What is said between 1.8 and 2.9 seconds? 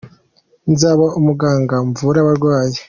mvure abarwayi.